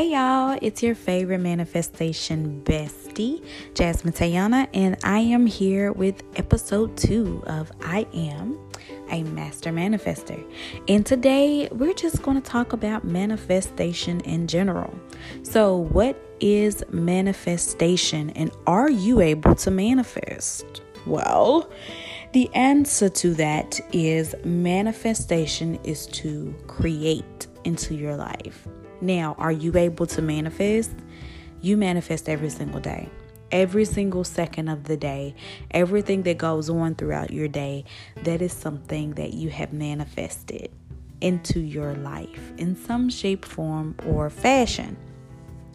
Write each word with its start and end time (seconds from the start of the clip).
Hey 0.00 0.12
y'all, 0.12 0.58
it's 0.62 0.82
your 0.82 0.94
favorite 0.94 1.40
manifestation 1.40 2.62
bestie, 2.64 3.44
Jasmine 3.74 4.14
Tayana, 4.14 4.66
and 4.72 4.96
I 5.04 5.18
am 5.18 5.44
here 5.44 5.92
with 5.92 6.22
episode 6.36 6.96
two 6.96 7.42
of 7.46 7.70
I 7.82 8.06
Am 8.14 8.58
a 9.10 9.22
Master 9.24 9.70
Manifester. 9.70 10.42
And 10.88 11.04
today 11.04 11.68
we're 11.70 11.92
just 11.92 12.22
going 12.22 12.40
to 12.40 12.50
talk 12.50 12.72
about 12.72 13.04
manifestation 13.04 14.20
in 14.20 14.46
general. 14.46 14.98
So, 15.42 15.76
what 15.76 16.18
is 16.40 16.82
manifestation, 16.88 18.30
and 18.30 18.50
are 18.66 18.90
you 18.90 19.20
able 19.20 19.54
to 19.56 19.70
manifest? 19.70 20.80
Well, 21.06 21.70
the 22.32 22.48
answer 22.54 23.10
to 23.10 23.34
that 23.34 23.78
is 23.92 24.34
manifestation 24.46 25.78
is 25.84 26.06
to 26.06 26.54
create 26.68 27.48
into 27.64 27.94
your 27.94 28.16
life. 28.16 28.66
Now, 29.00 29.34
are 29.38 29.52
you 29.52 29.76
able 29.76 30.06
to 30.06 30.22
manifest? 30.22 30.92
You 31.60 31.76
manifest 31.76 32.28
every 32.28 32.50
single 32.50 32.80
day. 32.80 33.08
Every 33.52 33.84
single 33.84 34.24
second 34.24 34.68
of 34.68 34.84
the 34.84 34.96
day, 34.96 35.34
everything 35.72 36.22
that 36.22 36.38
goes 36.38 36.70
on 36.70 36.94
throughout 36.94 37.32
your 37.32 37.48
day, 37.48 37.84
that 38.22 38.40
is 38.40 38.52
something 38.52 39.14
that 39.14 39.34
you 39.34 39.48
have 39.50 39.72
manifested 39.72 40.70
into 41.20 41.60
your 41.60 41.94
life 41.94 42.52
in 42.58 42.76
some 42.76 43.10
shape, 43.10 43.44
form, 43.44 43.96
or 44.06 44.30
fashion. 44.30 44.96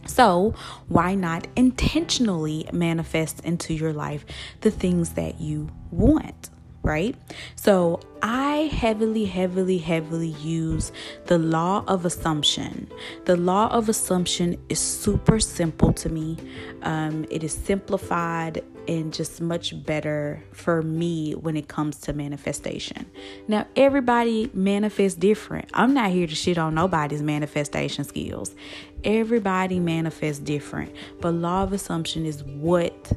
So, 0.07 0.53
why 0.87 1.15
not 1.15 1.48
intentionally 1.55 2.70
manifest 2.71 3.41
into 3.41 3.73
your 3.73 3.91
life 3.91 4.26
the 4.62 4.71
things 4.71 5.12
that 5.12 5.41
you 5.41 5.70
want? 5.91 6.49
Right? 6.85 7.16
So 7.55 7.99
I 8.21 8.70
heavily, 8.71 9.26
heavily, 9.26 9.80
heavily 9.80 10.30
use 10.30 10.91
the 11.26 11.39
law 11.39 11.84
of 11.88 12.05
assumption. 12.05 12.88
The 13.26 13.35
law 13.35 13.68
of 13.70 13.90
assumption 13.90 14.57
is 14.70 14.79
super 14.79 15.40
simple 15.40 15.91
to 15.93 16.09
me. 16.09 16.37
Um, 16.84 17.26
it 17.32 17.43
is 17.43 17.54
simplified 17.54 18.63
and 18.87 19.12
just 19.12 19.41
much 19.41 19.84
better 19.84 20.43
for 20.51 20.84
me 20.84 21.34
when 21.34 21.57
it 21.57 21.68
comes 21.68 21.98
to 22.01 22.13
manifestation. 22.13 23.09
Now, 23.48 23.65
everybody 23.76 24.52
manifests 24.54 25.18
different. 25.18 25.71
I'm 25.74 25.96
not 25.96 26.12
here 26.12 26.27
to 26.27 26.35
shit 26.35 26.59
on 26.59 26.76
nobody's 26.76 27.24
manifestation 27.24 28.04
skills. 28.04 28.55
Everybody 29.04 29.79
manifests 29.79 30.40
different, 30.40 30.96
but 31.20 31.31
law 31.31 31.63
of 31.63 31.74
assumption 31.74 32.27
is 32.27 32.43
what 32.43 33.12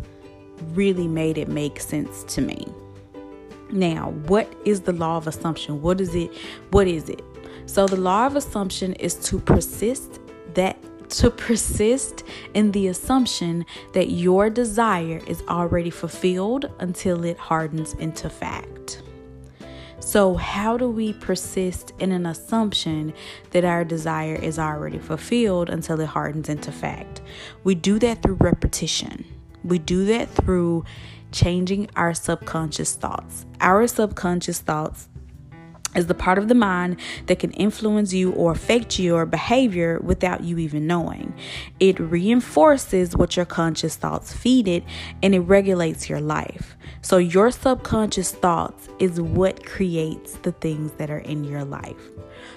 really 0.72 1.06
made 1.06 1.36
it 1.36 1.48
make 1.48 1.80
sense 1.80 2.24
to 2.24 2.40
me. 2.40 2.66
Now, 3.78 4.10
what 4.26 4.52
is 4.64 4.80
the 4.80 4.92
law 4.92 5.18
of 5.18 5.28
assumption? 5.28 5.80
What 5.80 6.00
is 6.00 6.12
it? 6.12 6.36
What 6.70 6.88
is 6.88 7.08
it? 7.08 7.22
So 7.66 7.86
the 7.86 7.96
law 7.96 8.26
of 8.26 8.34
assumption 8.34 8.94
is 8.94 9.14
to 9.26 9.38
persist 9.38 10.18
that 10.54 10.76
to 11.10 11.30
persist 11.30 12.24
in 12.54 12.72
the 12.72 12.88
assumption 12.88 13.64
that 13.92 14.10
your 14.10 14.50
desire 14.50 15.22
is 15.26 15.42
already 15.48 15.90
fulfilled 15.90 16.70
until 16.80 17.24
it 17.24 17.38
hardens 17.38 17.94
into 17.94 18.28
fact. 18.28 19.00
So, 20.00 20.34
how 20.34 20.76
do 20.76 20.90
we 20.90 21.12
persist 21.12 21.92
in 21.98 22.12
an 22.12 22.26
assumption 22.26 23.14
that 23.52 23.64
our 23.64 23.84
desire 23.84 24.34
is 24.34 24.58
already 24.58 24.98
fulfilled 24.98 25.70
until 25.70 26.00
it 26.00 26.06
hardens 26.06 26.48
into 26.48 26.72
fact? 26.72 27.20
We 27.62 27.74
do 27.74 27.98
that 28.00 28.22
through 28.22 28.38
repetition. 28.40 29.24
We 29.64 29.78
do 29.78 30.04
that 30.06 30.28
through 30.30 30.84
changing 31.32 31.88
our 31.96 32.14
subconscious 32.14 32.94
thoughts. 32.94 33.46
Our 33.60 33.86
subconscious 33.86 34.60
thoughts 34.60 35.08
is 35.94 36.06
the 36.06 36.14
part 36.14 36.38
of 36.38 36.48
the 36.48 36.54
mind 36.54 36.98
that 37.26 37.38
can 37.38 37.50
influence 37.52 38.12
you 38.12 38.32
or 38.32 38.52
affect 38.52 38.98
your 38.98 39.24
behavior 39.26 39.98
without 40.00 40.44
you 40.44 40.58
even 40.58 40.86
knowing. 40.86 41.34
It 41.80 41.98
reinforces 41.98 43.16
what 43.16 43.36
your 43.36 43.46
conscious 43.46 43.96
thoughts 43.96 44.32
feed 44.32 44.68
it 44.68 44.84
and 45.22 45.34
it 45.34 45.40
regulates 45.40 46.08
your 46.08 46.20
life. 46.20 46.76
So, 47.00 47.16
your 47.16 47.50
subconscious 47.50 48.32
thoughts 48.32 48.88
is 48.98 49.20
what 49.20 49.64
creates 49.64 50.34
the 50.38 50.52
things 50.52 50.92
that 50.92 51.10
are 51.10 51.18
in 51.18 51.44
your 51.44 51.64
life. 51.64 52.10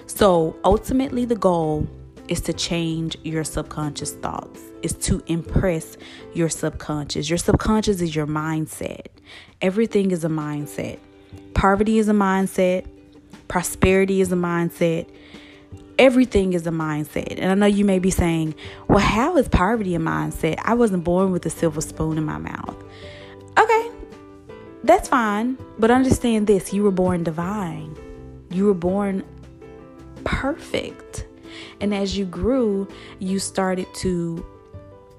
So, 0.06 0.56
ultimately, 0.64 1.24
the 1.24 1.36
goal 1.36 1.88
is 2.32 2.40
to 2.40 2.52
change 2.54 3.16
your 3.24 3.44
subconscious 3.44 4.12
thoughts, 4.12 4.62
is 4.80 4.94
to 4.94 5.22
impress 5.26 5.98
your 6.32 6.48
subconscious. 6.48 7.28
Your 7.28 7.36
subconscious 7.36 8.00
is 8.00 8.16
your 8.16 8.26
mindset. 8.26 9.06
Everything 9.60 10.10
is 10.10 10.24
a 10.24 10.28
mindset. 10.28 10.98
Poverty 11.52 11.98
is 11.98 12.08
a 12.08 12.12
mindset, 12.12 12.86
prosperity 13.48 14.22
is 14.22 14.32
a 14.32 14.36
mindset. 14.36 15.06
Everything 15.98 16.54
is 16.54 16.66
a 16.66 16.70
mindset. 16.70 17.38
And 17.38 17.50
I 17.50 17.54
know 17.54 17.66
you 17.66 17.84
may 17.84 17.98
be 17.98 18.10
saying, 18.10 18.54
well, 18.88 18.98
how 18.98 19.36
is 19.36 19.46
poverty 19.46 19.94
a 19.94 19.98
mindset? 19.98 20.58
I 20.64 20.72
wasn't 20.72 21.04
born 21.04 21.32
with 21.32 21.44
a 21.44 21.50
silver 21.50 21.82
spoon 21.82 22.16
in 22.16 22.24
my 22.24 22.38
mouth. 22.38 22.82
Okay, 23.58 23.90
that's 24.84 25.06
fine. 25.06 25.58
But 25.78 25.90
understand 25.90 26.46
this 26.46 26.72
you 26.72 26.82
were 26.82 26.90
born 26.90 27.24
divine, 27.24 27.94
you 28.50 28.64
were 28.64 28.74
born 28.74 29.22
perfect. 30.24 31.21
And 31.82 31.92
as 31.92 32.16
you 32.16 32.24
grew, 32.24 32.88
you 33.18 33.40
started 33.40 33.92
to 33.96 34.46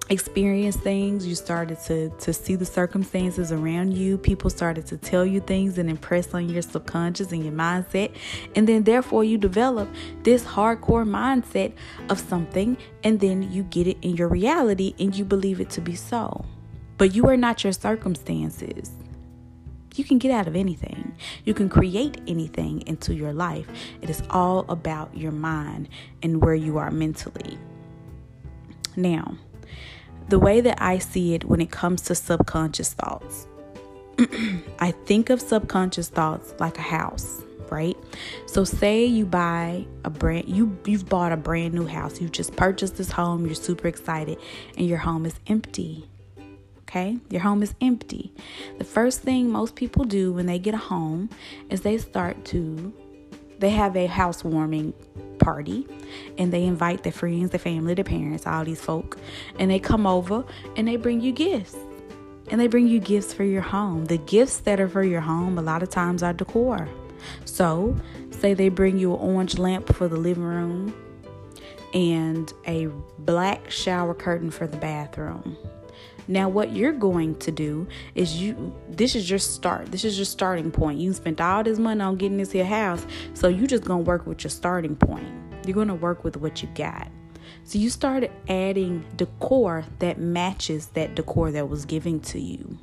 experience 0.09 0.77
things. 0.77 1.27
You 1.27 1.35
started 1.35 1.79
to 1.87 2.09
to 2.09 2.33
see 2.33 2.55
the 2.55 2.65
circumstances 2.65 3.51
around 3.51 3.93
you. 3.93 4.17
People 4.17 4.49
started 4.49 4.85
to 4.87 4.97
tell 4.97 5.25
you 5.25 5.41
things 5.41 5.77
and 5.77 5.89
impress 5.89 6.33
on 6.33 6.47
your 6.49 6.61
subconscious 6.61 7.31
and 7.33 7.43
your 7.43 7.53
mindset. 7.53 8.15
And 8.55 8.67
then 8.67 8.83
therefore 8.83 9.23
you 9.23 9.37
develop 9.37 9.89
this 10.23 10.43
hardcore 10.45 11.07
mindset 11.07 11.73
of 12.09 12.19
something 12.19 12.77
and 13.03 13.19
then 13.19 13.51
you 13.51 13.63
get 13.63 13.87
it 13.87 13.97
in 14.01 14.15
your 14.15 14.29
reality 14.29 14.95
and 14.99 15.15
you 15.15 15.25
believe 15.25 15.59
it 15.59 15.69
to 15.71 15.81
be 15.81 15.95
so. 15.95 16.45
But 16.97 17.13
you 17.13 17.27
are 17.27 17.37
not 17.37 17.63
your 17.63 17.73
circumstances. 17.73 18.91
You 19.95 20.03
can 20.03 20.17
get 20.17 20.31
out 20.31 20.47
of 20.47 20.55
anything. 20.55 21.02
You 21.45 21.53
can 21.53 21.69
create 21.69 22.21
anything 22.27 22.81
into 22.87 23.13
your 23.13 23.33
life. 23.33 23.67
It 24.01 24.09
is 24.09 24.23
all 24.29 24.65
about 24.69 25.15
your 25.17 25.31
mind 25.31 25.89
and 26.21 26.41
where 26.41 26.55
you 26.55 26.77
are 26.77 26.91
mentally. 26.91 27.57
Now, 28.95 29.37
the 30.29 30.39
way 30.39 30.61
that 30.61 30.81
I 30.81 30.99
see 30.99 31.33
it 31.33 31.45
when 31.45 31.61
it 31.61 31.71
comes 31.71 32.01
to 32.03 32.15
subconscious 32.15 32.93
thoughts, 32.93 33.47
I 34.79 34.91
think 34.91 35.29
of 35.29 35.41
subconscious 35.41 36.09
thoughts 36.09 36.53
like 36.59 36.77
a 36.77 36.81
house, 36.81 37.41
right? 37.69 37.97
So 38.45 38.63
say 38.63 39.05
you 39.05 39.25
buy 39.25 39.85
a 40.05 40.09
brand 40.09 40.47
you 40.47 40.77
you've 40.85 41.09
bought 41.09 41.31
a 41.31 41.37
brand 41.37 41.73
new 41.73 41.87
house. 41.87 42.21
You've 42.21 42.31
just 42.31 42.55
purchased 42.55 42.97
this 42.97 43.11
home, 43.11 43.45
you're 43.45 43.55
super 43.55 43.87
excited 43.87 44.37
and 44.77 44.87
your 44.87 44.99
home 44.99 45.25
is 45.25 45.33
empty 45.47 46.07
okay? 46.93 47.17
Your 47.29 47.41
home 47.41 47.63
is 47.63 47.73
empty. 47.81 48.31
The 48.77 48.83
first 48.83 49.21
thing 49.21 49.49
most 49.49 49.75
people 49.75 50.05
do 50.05 50.31
when 50.31 50.45
they 50.45 50.59
get 50.59 50.75
a 50.75 50.77
home 50.77 51.29
is 51.69 51.81
they 51.81 51.97
start 51.97 52.45
to 52.45 52.93
they 53.59 53.69
have 53.69 53.95
a 53.95 54.07
housewarming 54.07 54.93
party 55.39 55.87
and 56.37 56.51
they 56.51 56.65
invite 56.65 57.03
their 57.03 57.13
friends, 57.13 57.51
their 57.51 57.59
family, 57.59 57.93
their 57.93 58.03
parents, 58.03 58.45
all 58.45 58.65
these 58.65 58.81
folk, 58.81 59.17
and 59.57 59.71
they 59.71 59.79
come 59.79 60.05
over 60.05 60.43
and 60.75 60.87
they 60.87 60.97
bring 60.97 61.21
you 61.21 61.31
gifts. 61.31 61.75
And 62.51 62.59
they 62.59 62.67
bring 62.67 62.87
you 62.87 62.99
gifts 62.99 63.33
for 63.33 63.45
your 63.45 63.61
home. 63.61 64.05
The 64.05 64.17
gifts 64.17 64.57
that 64.59 64.81
are 64.81 64.89
for 64.89 65.01
your 65.01 65.21
home 65.21 65.57
a 65.57 65.61
lot 65.61 65.81
of 65.81 65.89
times 65.89 66.21
are 66.21 66.33
decor. 66.33 66.89
So, 67.45 67.95
say 68.31 68.53
they 68.53 68.67
bring 68.67 68.99
you 68.99 69.13
an 69.13 69.19
orange 69.21 69.57
lamp 69.57 69.93
for 69.93 70.09
the 70.09 70.17
living 70.17 70.43
room 70.43 70.93
and 71.93 72.51
a 72.67 72.87
black 73.19 73.71
shower 73.71 74.13
curtain 74.13 74.51
for 74.51 74.67
the 74.67 74.77
bathroom 74.77 75.57
now, 76.27 76.47
what 76.49 76.73
you're 76.73 76.93
going 76.93 77.35
to 77.39 77.51
do 77.51 77.87
is 78.15 78.41
you 78.41 78.73
this 78.89 79.15
is 79.15 79.29
your 79.29 79.39
start. 79.39 79.91
This 79.91 80.05
is 80.05 80.17
your 80.17 80.25
starting 80.25 80.71
point. 80.71 80.99
You 80.99 81.13
spent 81.13 81.41
all 81.41 81.63
this 81.63 81.79
money 81.79 82.01
on 82.01 82.17
getting 82.17 82.37
this 82.37 82.51
here 82.51 82.65
house, 82.65 83.05
so 83.33 83.47
you 83.47 83.67
just 83.67 83.83
gonna 83.83 84.03
work 84.03 84.25
with 84.25 84.43
your 84.43 84.51
starting 84.51 84.95
point. 84.95 85.27
You're 85.65 85.75
gonna 85.75 85.95
work 85.95 86.23
with 86.23 86.37
what 86.37 86.61
you 86.61 86.69
got. 86.75 87.09
So 87.65 87.77
you 87.77 87.89
started 87.89 88.31
adding 88.47 89.05
decor 89.15 89.85
that 89.99 90.19
matches 90.19 90.87
that 90.87 91.15
decor 91.15 91.51
that 91.51 91.69
was 91.69 91.85
given 91.85 92.19
to 92.21 92.39
you. 92.39 92.77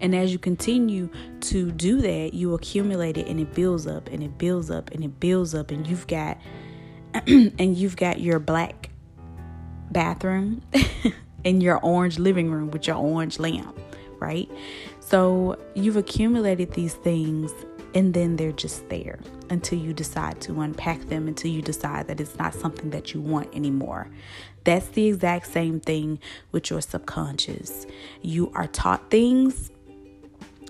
And 0.00 0.14
as 0.14 0.32
you 0.32 0.38
continue 0.38 1.08
to 1.40 1.70
do 1.70 2.00
that, 2.02 2.34
you 2.34 2.54
accumulate 2.54 3.16
it 3.16 3.26
and 3.28 3.40
it 3.40 3.54
builds 3.54 3.86
up 3.86 4.08
and 4.08 4.22
it 4.22 4.38
builds 4.38 4.70
up 4.70 4.90
and 4.90 5.04
it 5.04 5.18
builds 5.20 5.54
up 5.54 5.70
and 5.70 5.86
you've 5.86 6.06
got 6.06 6.38
and 7.26 7.76
you've 7.76 7.96
got 7.96 8.20
your 8.20 8.38
black 8.38 8.90
bathroom 9.90 10.62
in 11.46 11.60
your 11.60 11.78
orange 11.78 12.18
living 12.18 12.50
room 12.50 12.72
with 12.72 12.88
your 12.88 12.96
orange 12.96 13.38
lamp, 13.38 13.78
right? 14.18 14.50
So 14.98 15.56
you've 15.74 15.96
accumulated 15.96 16.72
these 16.72 16.94
things 16.94 17.52
and 17.94 18.12
then 18.12 18.34
they're 18.34 18.50
just 18.50 18.88
there 18.88 19.20
until 19.48 19.78
you 19.78 19.94
decide 19.94 20.40
to 20.40 20.60
unpack 20.60 21.00
them, 21.02 21.28
until 21.28 21.52
you 21.52 21.62
decide 21.62 22.08
that 22.08 22.20
it's 22.20 22.36
not 22.36 22.52
something 22.52 22.90
that 22.90 23.14
you 23.14 23.20
want 23.20 23.54
anymore. 23.54 24.08
That's 24.64 24.88
the 24.88 25.06
exact 25.06 25.46
same 25.46 25.78
thing 25.78 26.18
with 26.50 26.68
your 26.68 26.80
subconscious. 26.80 27.86
You 28.22 28.50
are 28.56 28.66
taught 28.66 29.08
things 29.08 29.70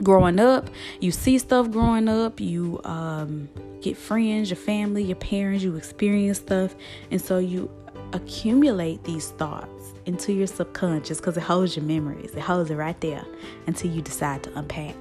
growing 0.02 0.38
up, 0.38 0.68
you 1.00 1.10
see 1.10 1.38
stuff 1.38 1.70
growing 1.70 2.06
up, 2.06 2.38
you 2.38 2.82
um, 2.84 3.48
get 3.80 3.96
friends, 3.96 4.50
your 4.50 4.58
family, 4.58 5.02
your 5.02 5.16
parents, 5.16 5.64
you 5.64 5.74
experience 5.74 6.36
stuff, 6.36 6.74
and 7.10 7.20
so 7.20 7.38
you 7.38 7.70
accumulate 8.12 9.02
these 9.04 9.30
thoughts 9.30 9.95
into 10.06 10.32
your 10.32 10.46
subconscious 10.46 11.18
because 11.18 11.36
it 11.36 11.42
holds 11.42 11.76
your 11.76 11.84
memories. 11.84 12.32
It 12.34 12.40
holds 12.40 12.70
it 12.70 12.76
right 12.76 12.98
there 13.00 13.24
until 13.66 13.90
you 13.90 14.00
decide 14.00 14.42
to 14.44 14.58
unpack. 14.58 14.96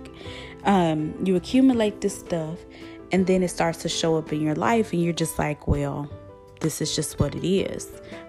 Um, 0.66 1.14
you 1.24 1.36
accumulate 1.36 2.02
this 2.02 2.18
stuff, 2.18 2.60
and 3.12 3.28
then 3.28 3.44
it 3.44 3.50
starts 3.50 3.80
to 3.84 3.90
show 3.90 4.18
up 4.18 4.34
in 4.34 4.42
your 4.42 4.56
life, 4.56 4.92
and 4.92 5.02
you're 5.02 5.14
just 5.14 5.40
like, 5.40 5.68
well, 5.68 6.10
this 6.60 6.82
is 6.82 6.96
just 6.96 7.20
what 7.20 7.36
it 7.36 7.48
is. 7.48 7.88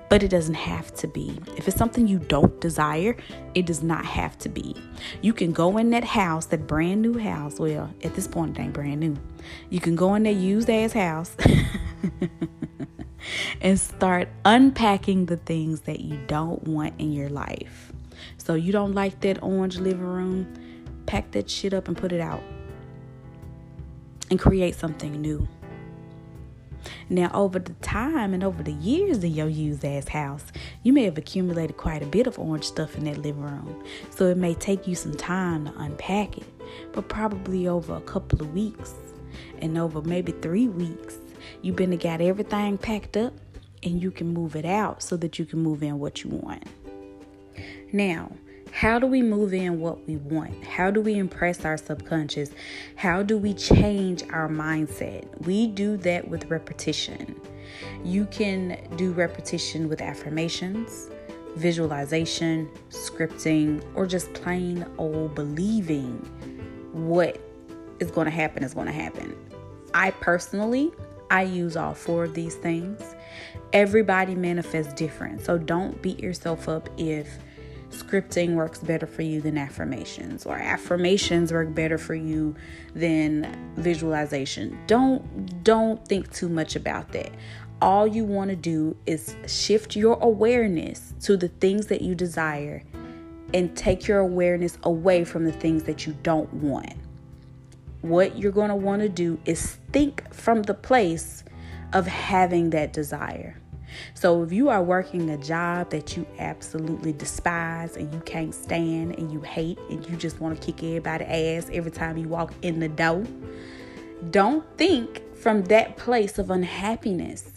But 0.08 0.22
it 0.22 0.28
doesn't 0.28 0.54
have 0.54 0.94
to 0.96 1.08
be. 1.08 1.36
If 1.56 1.66
it's 1.66 1.76
something 1.76 2.06
you 2.06 2.20
don't 2.20 2.60
desire, 2.60 3.16
it 3.54 3.66
does 3.66 3.82
not 3.82 4.04
have 4.04 4.38
to 4.38 4.48
be. 4.48 4.76
You 5.20 5.32
can 5.32 5.52
go 5.52 5.78
in 5.78 5.90
that 5.90 6.04
house, 6.04 6.46
that 6.46 6.68
brand 6.68 7.02
new 7.02 7.18
house. 7.18 7.58
Well, 7.58 7.92
at 8.04 8.14
this 8.14 8.28
point, 8.28 8.56
it 8.56 8.62
ain't 8.62 8.72
brand 8.72 9.00
new. 9.00 9.16
You 9.68 9.80
can 9.80 9.96
go 9.96 10.14
in 10.14 10.22
that 10.22 10.34
used 10.34 10.70
ass 10.70 10.92
house 10.92 11.34
and 13.66 13.80
start 13.80 14.28
unpacking 14.44 15.26
the 15.26 15.36
things 15.38 15.80
that 15.80 15.98
you 15.98 16.16
don't 16.28 16.62
want 16.68 16.94
in 17.00 17.12
your 17.12 17.28
life. 17.28 17.92
So, 18.38 18.54
you 18.54 18.70
don't 18.70 18.92
like 18.92 19.18
that 19.22 19.42
orange 19.42 19.78
living 19.78 20.06
room? 20.06 20.54
Pack 21.06 21.32
that 21.32 21.50
shit 21.50 21.74
up 21.74 21.88
and 21.88 21.96
put 21.96 22.12
it 22.12 22.20
out 22.20 22.44
and 24.30 24.38
create 24.38 24.76
something 24.76 25.20
new. 25.20 25.48
Now, 27.08 27.28
over 27.34 27.58
the 27.58 27.72
time 27.82 28.34
and 28.34 28.44
over 28.44 28.62
the 28.62 28.74
years 28.74 29.24
in 29.24 29.34
your 29.34 29.48
used 29.48 29.84
ass 29.84 30.06
house, 30.06 30.44
you 30.84 30.92
may 30.92 31.02
have 31.02 31.18
accumulated 31.18 31.76
quite 31.76 32.04
a 32.04 32.06
bit 32.06 32.28
of 32.28 32.38
orange 32.38 32.66
stuff 32.66 32.96
in 32.96 33.02
that 33.06 33.18
living 33.18 33.42
room. 33.42 33.82
So 34.10 34.26
it 34.26 34.36
may 34.36 34.54
take 34.54 34.86
you 34.86 34.94
some 34.94 35.16
time 35.16 35.64
to 35.64 35.76
unpack 35.80 36.38
it, 36.38 36.46
but 36.92 37.08
probably 37.08 37.66
over 37.66 37.96
a 37.96 38.00
couple 38.02 38.40
of 38.42 38.54
weeks 38.54 38.94
and 39.58 39.76
over 39.76 40.02
maybe 40.02 40.30
three 40.40 40.68
weeks, 40.68 41.16
you've 41.62 41.74
been 41.74 41.90
to 41.90 41.96
got 41.96 42.20
everything 42.20 42.78
packed 42.78 43.16
up 43.16 43.32
and 43.86 44.02
you 44.02 44.10
can 44.10 44.34
move 44.34 44.56
it 44.56 44.66
out 44.66 45.02
so 45.02 45.16
that 45.16 45.38
you 45.38 45.46
can 45.46 45.60
move 45.60 45.82
in 45.82 45.98
what 45.98 46.24
you 46.24 46.30
want. 46.30 46.64
Now, 47.92 48.32
how 48.72 48.98
do 48.98 49.06
we 49.06 49.22
move 49.22 49.54
in 49.54 49.80
what 49.80 50.06
we 50.06 50.16
want? 50.16 50.64
How 50.64 50.90
do 50.90 51.00
we 51.00 51.14
impress 51.14 51.64
our 51.64 51.78
subconscious? 51.78 52.50
How 52.96 53.22
do 53.22 53.38
we 53.38 53.54
change 53.54 54.24
our 54.24 54.48
mindset? 54.48 55.24
We 55.46 55.68
do 55.68 55.96
that 55.98 56.28
with 56.28 56.50
repetition. 56.50 57.40
You 58.04 58.26
can 58.26 58.76
do 58.96 59.12
repetition 59.12 59.88
with 59.88 60.02
affirmations, 60.02 61.08
visualization, 61.54 62.68
scripting, 62.90 63.82
or 63.94 64.04
just 64.04 64.34
plain 64.34 64.84
old 64.98 65.34
believing 65.34 66.18
what 66.92 67.40
is 68.00 68.10
going 68.10 68.26
to 68.26 68.30
happen 68.30 68.62
is 68.62 68.74
going 68.74 68.88
to 68.88 68.92
happen. 68.92 69.34
I 69.94 70.10
personally, 70.10 70.92
I 71.30 71.42
use 71.42 71.76
all 71.76 71.94
four 71.94 72.24
of 72.24 72.34
these 72.34 72.54
things. 72.54 73.14
Everybody 73.72 74.34
manifests 74.34 74.92
different. 74.94 75.40
So 75.40 75.58
don't 75.58 76.00
beat 76.02 76.20
yourself 76.20 76.68
up 76.68 76.88
if 76.96 77.28
scripting 77.90 78.54
works 78.54 78.78
better 78.78 79.06
for 79.06 79.22
you 79.22 79.40
than 79.40 79.56
affirmations 79.56 80.44
or 80.44 80.56
affirmations 80.56 81.52
work 81.52 81.74
better 81.74 81.98
for 81.98 82.14
you 82.14 82.54
than 82.94 83.72
visualization 83.76 84.78
don't 84.86 85.62
don't 85.62 86.06
think 86.06 86.30
too 86.32 86.48
much 86.48 86.76
about 86.76 87.12
that 87.12 87.30
all 87.80 88.06
you 88.06 88.24
want 88.24 88.50
to 88.50 88.56
do 88.56 88.96
is 89.06 89.36
shift 89.46 89.94
your 89.94 90.18
awareness 90.20 91.14
to 91.20 91.36
the 91.36 91.48
things 91.48 91.86
that 91.86 92.02
you 92.02 92.14
desire 92.14 92.82
and 93.54 93.76
take 93.76 94.08
your 94.08 94.18
awareness 94.18 94.78
away 94.82 95.24
from 95.24 95.44
the 95.44 95.52
things 95.52 95.84
that 95.84 96.06
you 96.06 96.16
don't 96.22 96.52
want 96.54 96.94
what 98.08 98.38
you're 98.38 98.52
going 98.52 98.70
to 98.70 98.76
want 98.76 99.02
to 99.02 99.08
do 99.08 99.38
is 99.44 99.76
think 99.92 100.32
from 100.32 100.62
the 100.62 100.74
place 100.74 101.44
of 101.92 102.06
having 102.06 102.70
that 102.70 102.92
desire 102.92 103.56
so 104.14 104.42
if 104.42 104.52
you 104.52 104.68
are 104.68 104.82
working 104.82 105.30
a 105.30 105.38
job 105.38 105.90
that 105.90 106.16
you 106.16 106.26
absolutely 106.38 107.12
despise 107.12 107.96
and 107.96 108.12
you 108.12 108.20
can't 108.20 108.54
stand 108.54 109.18
and 109.18 109.32
you 109.32 109.40
hate 109.40 109.78
and 109.90 110.06
you 110.08 110.16
just 110.16 110.40
want 110.40 110.60
to 110.60 110.72
kick 110.72 110.82
everybody's 110.82 111.28
ass 111.28 111.70
every 111.72 111.90
time 111.90 112.16
you 112.16 112.28
walk 112.28 112.52
in 112.62 112.80
the 112.80 112.88
door, 112.88 113.24
don't 114.30 114.64
think 114.76 115.22
from 115.36 115.64
that 115.64 115.96
place 115.96 116.38
of 116.38 116.50
unhappiness. 116.50 117.52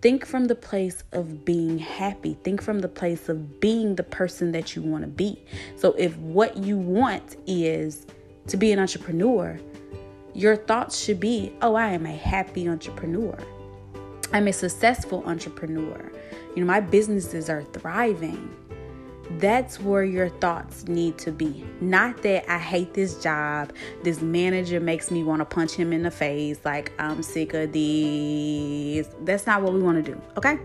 Think 0.00 0.26
from 0.26 0.46
the 0.46 0.56
place 0.56 1.04
of 1.12 1.44
being 1.44 1.78
happy. 1.78 2.36
Think 2.42 2.60
from 2.60 2.80
the 2.80 2.88
place 2.88 3.28
of 3.28 3.60
being 3.60 3.94
the 3.94 4.02
person 4.02 4.50
that 4.50 4.74
you 4.74 4.82
want 4.82 5.04
to 5.04 5.08
be. 5.08 5.44
So 5.76 5.92
if 5.92 6.16
what 6.16 6.56
you 6.56 6.76
want 6.76 7.36
is 7.46 8.06
to 8.48 8.56
be 8.56 8.72
an 8.72 8.80
entrepreneur, 8.80 9.60
your 10.34 10.56
thoughts 10.56 11.02
should 11.02 11.20
be, 11.20 11.52
oh, 11.62 11.74
I 11.74 11.88
am 11.88 12.06
a 12.06 12.12
happy 12.12 12.68
entrepreneur. 12.68 13.36
I'm 14.32 14.48
a 14.48 14.52
successful 14.52 15.22
entrepreneur. 15.26 16.10
You 16.54 16.62
know, 16.62 16.66
my 16.66 16.80
businesses 16.80 17.50
are 17.50 17.64
thriving. 17.72 18.56
That's 19.38 19.80
where 19.80 20.04
your 20.04 20.28
thoughts 20.28 20.86
need 20.88 21.18
to 21.18 21.32
be. 21.32 21.64
Not 21.80 22.22
that 22.22 22.50
I 22.50 22.58
hate 22.58 22.94
this 22.94 23.22
job, 23.22 23.72
this 24.02 24.20
manager 24.20 24.80
makes 24.80 25.10
me 25.10 25.22
want 25.22 25.40
to 25.40 25.44
punch 25.44 25.72
him 25.72 25.92
in 25.92 26.02
the 26.02 26.10
face, 26.10 26.58
like 26.64 26.92
I'm 26.98 27.22
sick 27.22 27.54
of 27.54 27.72
these. 27.72 29.08
That's 29.22 29.46
not 29.46 29.62
what 29.62 29.72
we 29.72 29.80
want 29.80 30.04
to 30.04 30.12
do, 30.12 30.20
okay? 30.36 30.58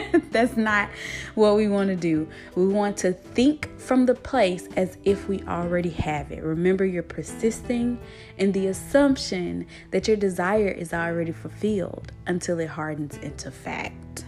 That's 0.34 0.56
not 0.56 0.90
what 1.36 1.54
we 1.54 1.68
want 1.68 1.90
to 1.90 1.96
do. 1.96 2.28
We 2.56 2.66
want 2.66 2.96
to 2.98 3.12
think 3.12 3.70
from 3.78 4.04
the 4.04 4.16
place 4.16 4.68
as 4.76 4.98
if 5.04 5.28
we 5.28 5.42
already 5.44 5.90
have 5.90 6.32
it. 6.32 6.42
Remember, 6.42 6.84
you're 6.84 7.04
persisting 7.04 8.00
in 8.36 8.50
the 8.50 8.66
assumption 8.66 9.64
that 9.92 10.08
your 10.08 10.16
desire 10.16 10.68
is 10.68 10.92
already 10.92 11.30
fulfilled 11.30 12.10
until 12.26 12.58
it 12.58 12.68
hardens 12.68 13.16
into 13.18 13.52
fact. 13.52 14.24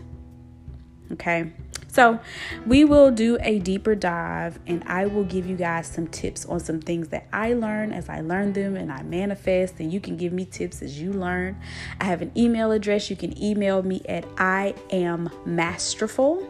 Okay? 1.11 1.53
So, 1.97 2.21
we 2.67 2.85
will 2.85 3.11
do 3.11 3.39
a 3.41 3.59
deeper 3.59 3.95
dive 3.95 4.59
and 4.67 4.85
I 4.87 5.07
will 5.07 5.25
give 5.25 5.47
you 5.47 5.57
guys 5.57 5.87
some 5.87 6.09
tips 6.09 6.45
on 6.45 6.61
some 6.61 6.79
things 6.79 7.09
that 7.09 7.27
I 7.33 7.55
learn 7.55 7.91
as 7.91 8.11
I 8.11 8.21
learn 8.21 8.53
them 8.53 8.77
and 8.77 8.93
I 8.93 9.01
manifest. 9.03 9.81
And 9.81 9.91
you 9.91 9.99
can 9.99 10.19
give 10.19 10.31
me 10.31 10.45
tips 10.45 10.83
as 10.83 11.01
you 11.01 11.11
learn. 11.15 11.57
I 11.99 12.05
have 12.05 12.21
an 12.21 12.33
email 12.37 12.71
address. 12.71 13.09
You 13.09 13.17
can 13.17 13.43
email 13.43 13.83
me 13.83 14.03
at 14.11 14.27
I 14.37 14.75
am 14.91 15.31
masterful. 15.47 16.47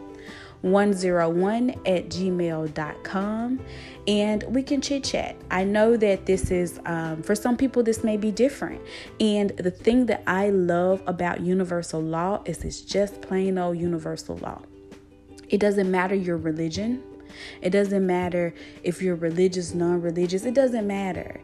101 0.63 1.69
at 1.85 2.09
gmail.com 2.09 3.59
and 4.05 4.43
we 4.49 4.63
can 4.63 4.81
chit 4.81 5.05
chat. 5.05 5.37
I 5.49 5.63
know 5.63 5.95
that 5.95 6.25
this 6.25 6.51
is, 6.51 6.77
um, 6.85 7.23
for 7.23 7.35
some 7.35 7.55
people, 7.55 7.83
this 7.83 8.03
may 8.03 8.17
be 8.17 8.31
different. 8.31 8.81
And 9.21 9.51
the 9.51 9.71
thing 9.71 10.07
that 10.07 10.23
I 10.27 10.49
love 10.49 11.01
about 11.07 11.39
universal 11.39 12.01
law 12.01 12.41
is 12.43 12.65
it's 12.65 12.81
just 12.81 13.21
plain 13.21 13.57
old 13.57 13.77
universal 13.77 14.35
law. 14.39 14.61
It 15.49 15.59
doesn't 15.59 15.89
matter 15.89 16.15
your 16.15 16.37
religion. 16.37 17.03
It 17.61 17.69
doesn't 17.69 18.05
matter 18.05 18.53
if 18.83 19.01
you're 19.01 19.15
religious, 19.15 19.73
non-religious. 19.73 20.45
It 20.45 20.53
doesn't 20.53 20.87
matter. 20.87 21.39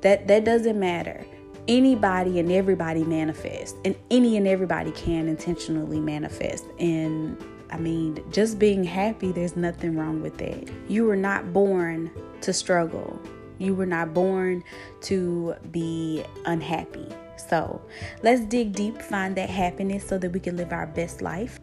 That 0.00 0.26
that 0.28 0.44
doesn't 0.44 0.78
matter. 0.78 1.24
Anybody 1.68 2.40
and 2.40 2.50
everybody 2.50 3.04
manifest, 3.04 3.76
and 3.84 3.94
any 4.10 4.36
and 4.36 4.48
everybody 4.48 4.90
can 4.92 5.28
intentionally 5.28 6.00
manifest. 6.00 6.64
And 6.80 7.36
I 7.70 7.78
mean, 7.78 8.22
just 8.32 8.58
being 8.58 8.82
happy, 8.82 9.30
there's 9.30 9.56
nothing 9.56 9.96
wrong 9.96 10.20
with 10.20 10.38
that. 10.38 10.68
You 10.88 11.04
were 11.04 11.16
not 11.16 11.52
born 11.52 12.10
to 12.40 12.52
struggle. 12.52 13.20
You 13.58 13.74
were 13.74 13.86
not 13.86 14.12
born 14.12 14.64
to 15.02 15.54
be 15.70 16.24
unhappy. 16.46 17.08
So 17.48 17.80
let's 18.22 18.40
dig 18.42 18.72
deep, 18.72 19.00
find 19.00 19.36
that 19.36 19.48
happiness 19.48 20.06
so 20.06 20.18
that 20.18 20.32
we 20.32 20.40
can 20.40 20.56
live 20.56 20.72
our 20.72 20.86
best 20.86 21.22
life. 21.22 21.60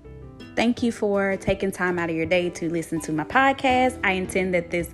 Thank 0.55 0.84
you 0.84 0.91
for 0.91 1.38
taking 1.38 1.72
time 1.72 1.98
out 2.00 2.10
of 2.10 2.15
your 2.15 2.25
day 2.25 2.50
to 2.51 2.69
listen 2.69 3.00
to 3.01 3.12
my 3.13 3.24
podcast. 3.24 4.00
I 4.03 4.13
intend 4.13 4.53
that 4.53 4.72
this 4.72 4.89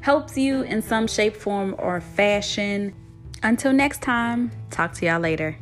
helps 0.00 0.36
you 0.38 0.62
in 0.62 0.82
some 0.82 1.06
shape, 1.06 1.36
form, 1.36 1.74
or 1.78 2.00
fashion. 2.00 2.94
Until 3.42 3.72
next 3.72 4.02
time, 4.02 4.50
talk 4.70 4.92
to 4.94 5.06
y'all 5.06 5.20
later. 5.20 5.56